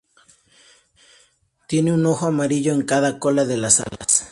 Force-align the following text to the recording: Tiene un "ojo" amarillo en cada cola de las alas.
Tiene 1.67 1.93
un 1.93 2.03
"ojo" 2.07 2.25
amarillo 2.25 2.73
en 2.73 2.81
cada 2.87 3.19
cola 3.19 3.45
de 3.45 3.57
las 3.57 3.81
alas. 3.81 4.19